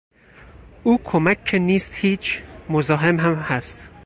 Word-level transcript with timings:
او 0.83 1.03
کمک 1.03 1.45
که 1.45 1.59
نیست 1.59 1.93
هیچ، 1.95 2.41
مزاحم 2.69 3.19
هم 3.19 3.35
هست. 3.35 3.89